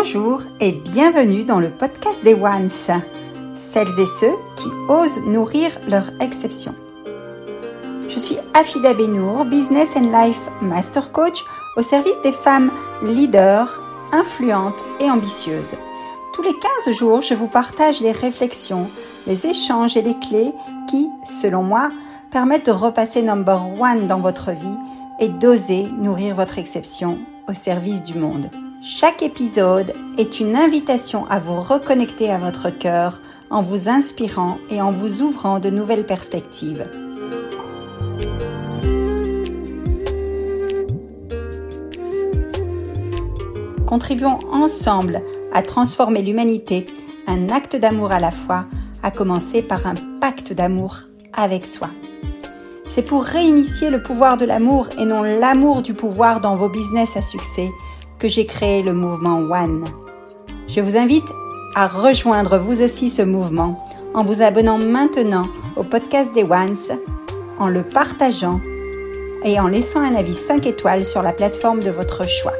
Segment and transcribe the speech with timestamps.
[0.00, 6.04] Bonjour et bienvenue dans le podcast des Ones, celles et ceux qui osent nourrir leur
[6.20, 6.72] exception.
[8.08, 11.44] Je suis Afida Benour, Business and Life Master Coach
[11.76, 12.70] au service des femmes
[13.02, 13.80] leaders,
[14.12, 15.74] influentes et ambitieuses.
[16.32, 16.54] Tous les
[16.84, 18.88] 15 jours, je vous partage les réflexions,
[19.26, 20.52] les échanges et les clés
[20.88, 21.88] qui, selon moi,
[22.30, 24.78] permettent de repasser number one dans votre vie
[25.18, 27.18] et d'oser nourrir votre exception
[27.48, 28.48] au service du monde.
[28.80, 34.80] Chaque épisode est une invitation à vous reconnecter à votre cœur en vous inspirant et
[34.80, 36.86] en vous ouvrant de nouvelles perspectives.
[43.84, 45.22] Contribuons ensemble
[45.52, 46.86] à transformer l'humanité,
[47.26, 48.66] un acte d'amour à la fois,
[49.02, 50.98] à commencer par un pacte d'amour
[51.32, 51.88] avec soi.
[52.88, 57.16] C'est pour réinitier le pouvoir de l'amour et non l'amour du pouvoir dans vos business
[57.16, 57.70] à succès
[58.18, 59.84] que j'ai créé le mouvement One.
[60.68, 61.28] Je vous invite
[61.74, 66.98] à rejoindre vous aussi ce mouvement en vous abonnant maintenant au podcast des Ones,
[67.58, 68.60] en le partageant
[69.44, 72.54] et en laissant un avis 5 étoiles sur la plateforme de votre choix.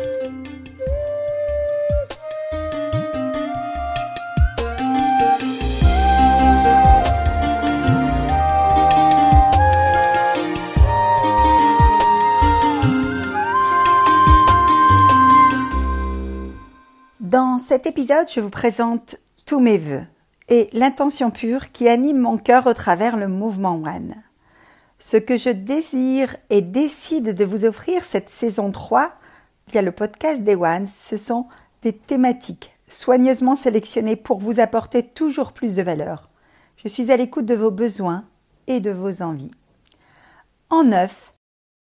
[17.31, 20.05] Dans cet épisode, je vous présente tous mes voeux
[20.48, 24.15] et l'intention pure qui anime mon cœur au travers le mouvement One.
[24.98, 29.12] Ce que je désire et décide de vous offrir cette saison 3
[29.70, 31.45] via le podcast des Ones, ce sont
[31.83, 36.31] des thématiques soigneusement sélectionnées pour vous apporter toujours plus de valeur.
[36.83, 38.25] Je suis à l'écoute de vos besoins
[38.69, 39.53] et de vos envies.
[40.70, 41.35] En neuf,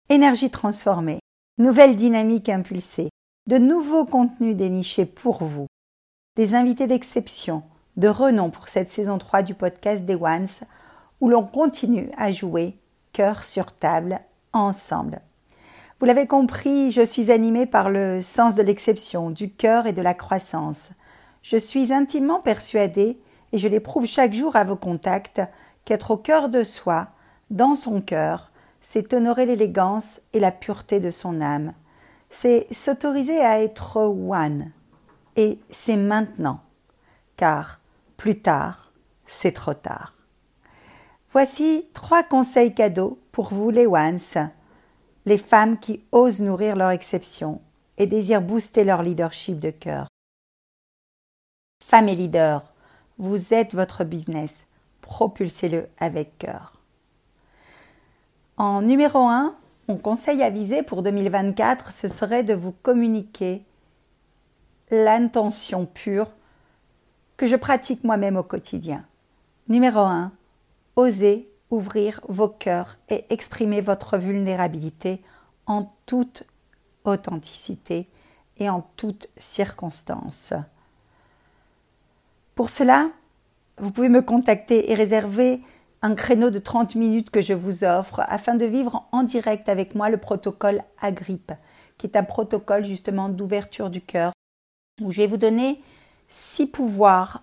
[0.07, 1.19] énergie transformée,
[1.57, 3.09] nouvelle dynamique impulsée,
[3.45, 5.67] de nouveaux contenus dénichés pour vous,
[6.37, 7.63] des invités d'exception,
[7.97, 10.47] de renom pour cette saison 3 du podcast des Ones,
[11.19, 12.77] où l'on continue à jouer
[13.11, 14.21] cœur sur table
[14.53, 15.19] ensemble.
[15.99, 20.01] Vous l'avez compris, je suis animée par le sens de l'exception, du cœur et de
[20.01, 20.91] la croissance.
[21.41, 23.19] Je suis intimement persuadée,
[23.51, 25.41] et je l'éprouve chaque jour à vos contacts,
[25.83, 27.09] qu'être au cœur de soi,
[27.49, 28.51] dans son cœur,
[28.81, 31.73] c'est honorer l'élégance et la pureté de son âme,
[32.33, 34.71] c'est s'autoriser à être one.
[35.35, 36.61] Et c'est maintenant,
[37.37, 37.79] car
[38.17, 38.91] plus tard,
[39.27, 40.15] c'est trop tard.
[41.31, 44.19] Voici trois conseils cadeaux pour vous les ones,
[45.25, 47.61] les femmes qui osent nourrir leur exception
[47.97, 50.07] et désirent booster leur leadership de cœur.
[51.83, 52.73] Femmes et leaders,
[53.19, 54.65] vous êtes votre business,
[55.01, 56.73] propulsez-le avec cœur.
[58.57, 59.55] En numéro 1,
[59.87, 63.63] mon conseil à viser pour 2024, ce serait de vous communiquer
[64.91, 66.31] l'intention pure
[67.37, 69.05] que je pratique moi-même au quotidien.
[69.67, 70.31] Numéro 1.
[70.95, 75.21] Osez ouvrir vos cœurs et exprimer votre vulnérabilité
[75.65, 76.43] en toute
[77.03, 78.07] authenticité
[78.57, 80.53] et en toutes circonstances.
[82.55, 83.09] Pour cela,
[83.79, 85.61] vous pouvez me contacter et réserver
[86.03, 89.95] un créneau de 30 minutes que je vous offre afin de vivre en direct avec
[89.95, 91.53] moi le protocole Agrippe,
[91.97, 94.33] qui est un protocole justement d'ouverture du cœur,
[95.01, 95.81] où je vais vous donner
[96.27, 97.41] six pouvoirs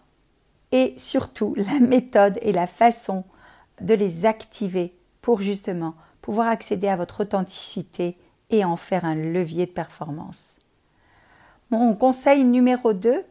[0.73, 3.25] et surtout la méthode et la façon
[3.81, 8.19] de les activer pour justement pouvoir accéder à votre authenticité
[8.51, 10.59] et en faire un levier de performance.
[11.71, 13.25] Mon conseil numéro 2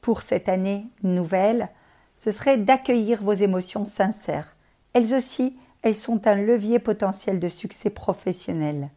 [0.00, 1.70] pour cette année nouvelle,
[2.16, 4.54] ce serait d'accueillir vos émotions sincères
[4.92, 8.90] elles aussi, elles sont un levier potentiel de succès professionnel.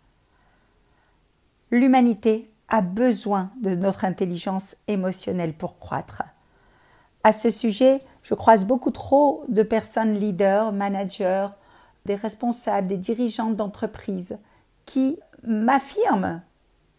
[1.71, 6.23] L'humanité a besoin de notre intelligence émotionnelle pour croître.
[7.23, 11.47] À ce sujet, je croise beaucoup trop de personnes leaders, managers,
[12.05, 14.37] des responsables, des dirigeants d'entreprises
[14.85, 16.41] qui m'affirment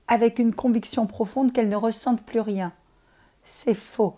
[0.08, 2.72] avec une conviction profonde qu'elles ne ressentent plus rien.
[3.44, 4.16] C'est faux.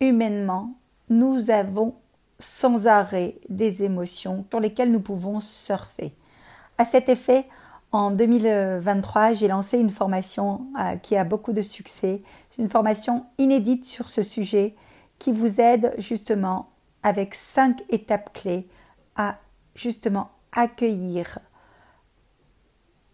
[0.00, 0.74] Humainement,
[1.08, 1.94] nous avons
[2.38, 6.12] sans arrêt des émotions sur lesquelles nous pouvons surfer.
[6.78, 7.46] À cet effet,
[7.90, 12.22] en 2023, j'ai lancé une formation euh, qui a beaucoup de succès.
[12.58, 14.74] Une formation inédite sur ce sujet
[15.18, 16.70] qui vous aide justement
[17.02, 18.68] avec cinq étapes clés
[19.16, 19.38] à
[19.74, 21.38] justement accueillir,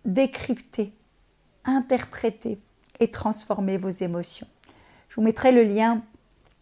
[0.04, 0.92] décrypter,
[1.64, 2.58] interpréter
[3.00, 4.46] et transformer vos émotions.
[5.08, 6.02] Je vous mettrai le lien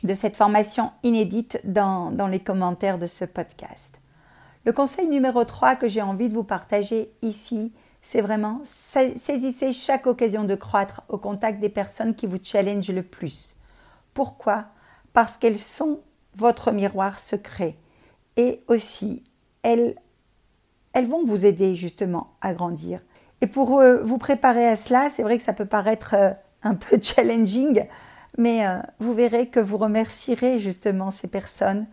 [0.02, 4.00] de cette formation inédite dans, les commentaires de ce podcast.
[4.64, 10.06] Le conseil numéro 3 que j'ai envie de vous partager ici, c'est vraiment saisissez chaque
[10.06, 13.56] occasion de croître au contact des personnes qui vous challengent le plus.
[14.14, 14.66] Pourquoi?
[15.12, 16.00] Parce qu'elles sont
[16.34, 17.76] votre miroir secret
[18.37, 19.22] et aussi
[19.62, 19.96] elles,
[20.93, 23.00] elles vont vous aider justement à grandir.
[23.40, 26.31] Et pour euh, vous préparer à cela, c'est vrai que ça peut paraître euh,
[26.62, 27.84] un peu challenging,
[28.38, 31.87] mais euh, vous verrez que vous remercierez justement ces personnes.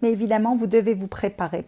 [0.00, 1.66] Mais évidemment, vous devez vous préparer.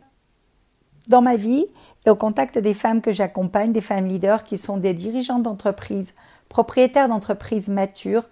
[1.08, 1.66] Dans ma vie
[2.06, 6.14] et au contact des femmes que j'accompagne, des femmes leaders qui sont des dirigeantes d'entreprise,
[6.48, 8.28] propriétaires d'entreprises matures,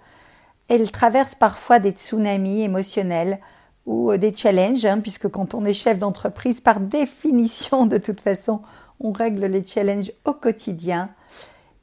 [0.68, 3.40] elles traversent parfois des tsunamis émotionnels
[3.84, 8.62] ou des challenges, hein, puisque quand on est chef d'entreprise, par définition, de toute façon,
[9.00, 11.10] on règle les challenges au quotidien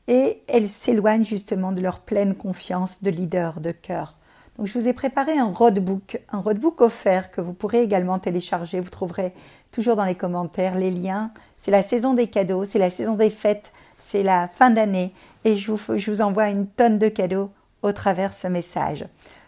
[0.10, 4.18] et elles s'éloignent justement de leur pleine confiance de leader de cœur.
[4.58, 8.80] Donc je vous ai préparé un roadbook, un roadbook offert que vous pourrez également télécharger.
[8.80, 9.34] Vous trouverez
[9.72, 11.32] toujours dans les commentaires les liens.
[11.58, 15.14] C'est la saison des cadeaux, c'est la saison des fêtes, c'est la fin d'année
[15.46, 17.52] et je vous, envoie une tonne de cadeaux
[17.84, 19.06] au travers ce message.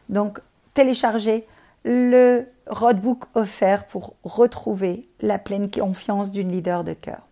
[0.10, 0.40] Donc
[0.76, 1.48] téléchargez
[1.84, 7.31] le roadbook offert pour retrouver la pleine confiance d'une leader de cœur.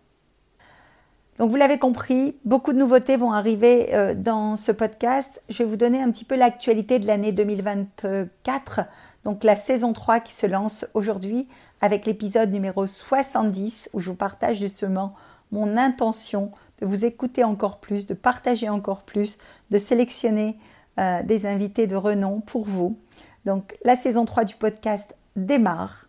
[1.40, 5.40] Donc vous l'avez compris, beaucoup de nouveautés vont arriver euh, dans ce podcast.
[5.48, 8.80] Je vais vous donner un petit peu l'actualité de l'année 2024,
[9.24, 11.48] donc la saison 3 qui se lance aujourd'hui
[11.80, 15.14] avec l'épisode numéro 70 où je vous partage justement
[15.50, 16.52] mon intention
[16.82, 19.38] de vous écouter encore plus, de partager encore plus,
[19.70, 20.58] de sélectionner
[20.98, 22.98] euh, des invités de renom pour vous.
[23.46, 26.04] Donc la saison 3 du podcast démarre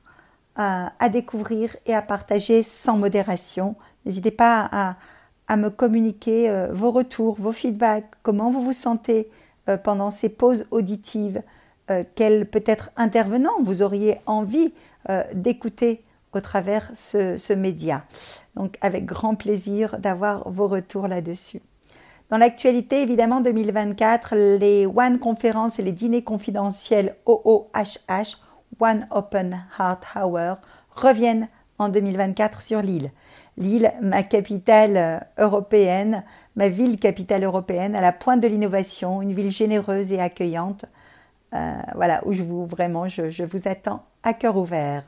[0.60, 3.78] euh, à découvrir et à partager sans modération.
[4.06, 4.98] N'hésitez pas à,
[5.52, 9.30] à me communiquer euh, vos retours, vos feedbacks, comment vous vous sentez
[9.68, 11.44] euh, pendant ces pauses auditives,
[11.90, 14.74] euh, quel peut-être intervenant vous auriez envie
[15.34, 18.06] d'écouter au travers ce, ce, média.
[18.56, 21.60] Donc avec grand plaisir d'avoir vos retours là-dessus.
[22.30, 28.38] Dans l'actualité, évidemment, 2024, les One conférences et les dîners confidentiels OOHH,
[28.80, 30.58] One Open Heart Hour,
[30.92, 31.50] reviennent
[31.80, 33.10] en 2024 sur l'île.
[33.62, 36.24] Lille, ma capitale euh, européenne,
[36.56, 40.86] ma ville capitale européenne, à la pointe de l'innovation, une ville généreuse et accueillante.
[41.54, 45.04] Euh, voilà, où je vous vraiment, je, vous attends à cœur ouvert.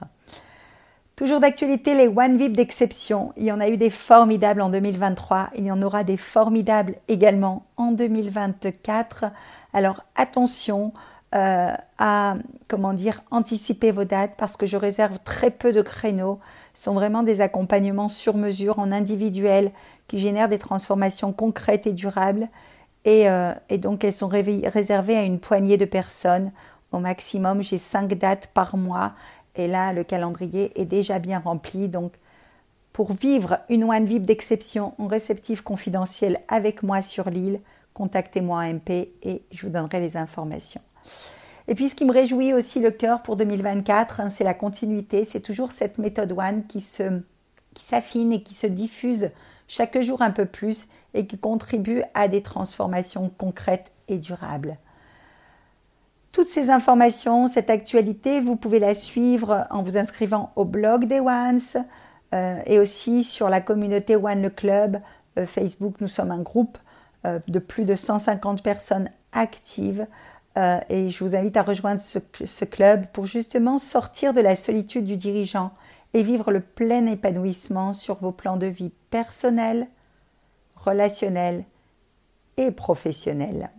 [1.15, 3.33] Toujours d'actualité, les One VIP d'exception.
[3.37, 5.49] Il y en a eu des formidables en 2023.
[5.55, 9.25] Il y en aura des formidables également en 2024.
[9.73, 10.91] Alors attention
[11.35, 12.35] euh, à
[12.67, 16.39] comment dire anticiper vos dates parce que je réserve très peu de créneaux
[16.73, 19.71] sont vraiment des accompagnements sur mesure en individuel
[20.07, 22.49] qui génèrent des transformations concrètes et durables.
[23.05, 26.51] Et, euh, donc elles sont réservées à une poignée de personnes.
[26.91, 29.13] Au maximum, j'ai cinq dates par mois.
[29.55, 31.89] Et là, le calendrier est déjà bien rempli.
[31.89, 32.13] Donc,
[32.91, 37.59] pour vivre une One VIP d'exception en réceptif confidentiel avec moi sur l'île,
[37.93, 40.81] contactez-moi en MP et je vous donnerai les informations.
[41.67, 45.25] Et puis ce qui me réjouit aussi le cœur pour 2024, hein, c'est la continuité,
[45.25, 46.85] c'est toujours cette méthode One qui
[47.73, 49.31] qui s'affine et qui se diffuse
[49.67, 54.77] chaque jour un peu plus et qui contribue à des transformations concrètes et durables.
[56.31, 61.19] Toutes ces informations, cette actualité, vous pouvez la suivre en vous inscrivant au blog des
[61.19, 61.59] Ones
[62.33, 64.97] euh, et aussi sur la communauté One le Club
[65.37, 66.01] euh, Facebook.
[66.01, 66.77] Nous sommes un groupe
[67.25, 70.07] euh, de plus de 150 personnes actives
[70.57, 75.05] euh, et je vous invite à rejoindre ce, club pour justement sortir de la solitude
[75.05, 75.71] du dirigeant
[76.13, 79.87] et vivre le plein épanouissement sur vos plans de vie personnels,
[80.75, 81.65] relationnels
[82.57, 83.71] et professionnels.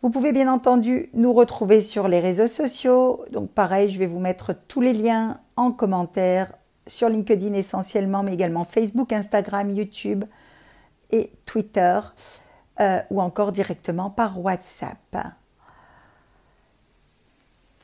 [0.00, 3.24] Vous pouvez bien entendu nous retrouver sur les réseaux sociaux.
[3.32, 6.52] Donc pareil, je vais vous mettre tous les liens en commentaire
[6.86, 10.24] sur LinkedIn essentiellement, mais également Facebook, Instagram, YouTube
[11.10, 12.00] et Twitter.
[12.78, 15.16] Euh, ou encore directement par WhatsApp.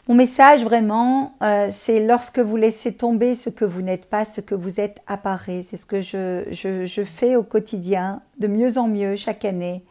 [0.07, 4.43] Mon message vraiment, euh, c'est lorsque vous laissez tomber ce que vous n'êtes pas, ce
[4.43, 5.63] que vous êtes apparaît.
[5.63, 9.83] C'est ce que je, fais au quotidien, de mieux en mieux chaque année.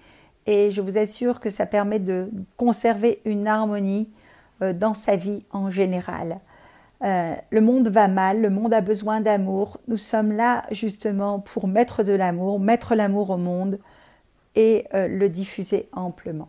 [0.45, 4.07] Et je vous assure que ça permet de conserver une harmonie
[4.61, 6.39] euh, dans sa vie en général.
[7.01, 9.79] le monde va mal, le monde a besoin d'amour.
[9.87, 13.79] Nous sommes là justement pour mettre de l'amour, mettre l'amour au monde,
[14.55, 16.47] et euh, le diffuser amplement.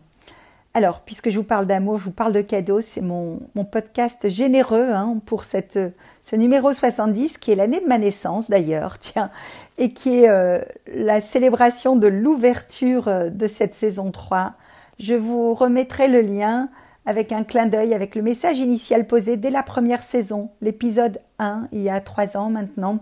[0.75, 3.39] Alors, puisque je vous parle d'amour, je vous parle de cadeaux, c'est mon,
[3.71, 5.77] podcast généreux hein, pour cette,
[6.23, 9.29] ce numéro 70, qui est l'année de ma naissance d'ailleurs, tiens,
[9.77, 14.53] et qui est euh, la célébration de l'ouverture euh, de cette saison 3.
[14.99, 16.69] Je vous remettrai le lien
[17.05, 21.67] avec un clin d'œil, avec le message initial posé dès la première saison, l'épisode 1,
[21.71, 22.99] il y a trois ans maintenant,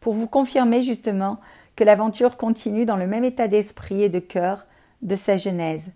[0.00, 1.38] pour vous confirmer justement
[1.76, 4.66] que l'aventure continue dans le même état d'esprit et de cœur
[5.02, 5.90] de sa genèse.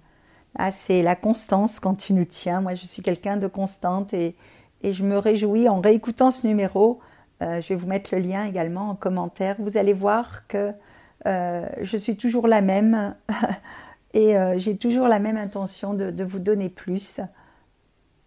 [0.58, 2.60] Ah, c'est la constance quand tu nous tiens.
[2.60, 4.36] Moi, je suis quelqu'un de constante et,
[4.82, 7.00] je me réjouis en réécoutant ce numéro.
[7.42, 9.56] Euh, je vais vous mettre le lien également en commentaire.
[9.58, 10.72] Vous allez voir que
[11.26, 13.16] euh, je suis toujours la même
[14.14, 17.20] et euh, j'ai toujours la même intention de, de vous donner plus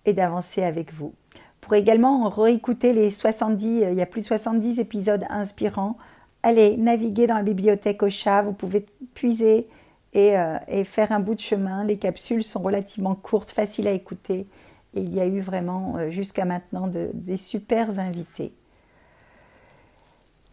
[0.05, 1.13] et d'avancer avec vous.
[1.61, 5.97] Pour également réécouter les 70, il y a plus de 70 épisodes inspirants.
[6.41, 9.67] Allez naviguer dans la bibliothèque au chat, vous pouvez puiser
[10.15, 11.83] euh, et, faire un bout de chemin.
[11.83, 14.47] Les capsules sont relativement courtes, faciles à écouter.
[14.95, 18.53] Et il y a eu vraiment euh, jusqu'à maintenant des super invités.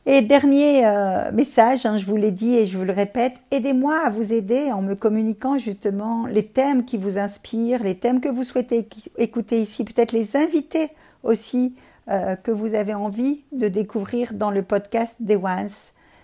[0.08, 3.98] Et dernier euh, message, hein, je vous l'ai dit et je vous le répète, aidez-moi
[4.04, 8.28] à vous aider en me communiquant justement les thèmes qui vous inspirent, les thèmes que
[8.28, 8.88] vous souhaitez
[9.18, 10.90] écouter ici, peut-être les invités
[11.24, 11.74] aussi
[12.08, 15.68] que vous avez envie de découvrir dans le podcast des Ones.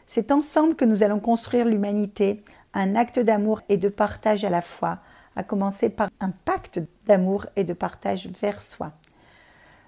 [0.07, 4.63] C'est ensemble que nous allons construire l'humanité un acte d'amour et de partage à la
[4.63, 4.99] fois,
[5.37, 8.93] à commencer par un pacte d'amour et de partage vers soi.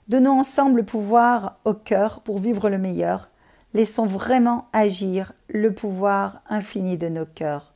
[0.09, 3.31] Donnons ensemble le pouvoir au cœur pour vivre le meilleur.
[3.73, 7.73] Laissons vraiment agir le pouvoir infini de nos cœurs.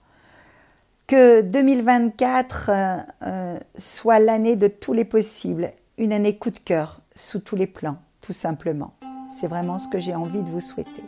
[1.07, 7.01] Que 2024 euh, euh, soit l'année de tous les possibles, une année coup de cœur
[7.17, 8.95] sous tous les plans, tout simplement.
[9.31, 11.05] C'est vraiment ce que j'ai envie de vous souhaiter.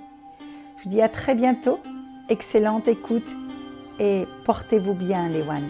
[0.79, 1.79] Je vous dis à très bientôt.
[2.29, 3.37] Excellente écoute
[3.99, 5.69] et portez-vous bien les ones.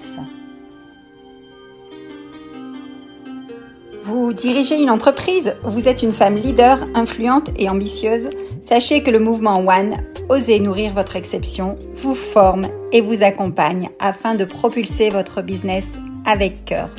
[4.02, 8.28] Vous dirigez une entreprise, vous êtes une femme leader, influente et ambitieuse.
[8.62, 9.96] Sachez que le mouvement One,
[10.28, 16.64] Osez nourrir votre exception, vous forme et vous accompagne afin de propulser votre business avec
[16.64, 16.90] cœur.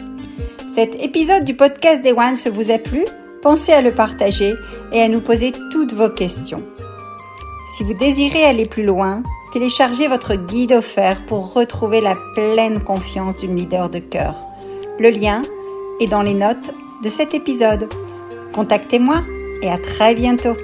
[0.73, 3.05] Cet épisode du podcast des Ones vous a plu?
[3.41, 4.53] Pensez à le partager
[4.91, 6.63] et à nous poser toutes vos questions.
[7.75, 13.39] Si vous désirez aller plus loin, téléchargez votre guide offert pour retrouver la pleine confiance
[13.39, 14.35] d'une leader de cœur.
[14.99, 15.41] Le lien
[15.99, 17.87] est dans les notes de cet épisode.
[18.53, 19.21] Contactez-moi
[19.61, 20.55] et à très bientôt.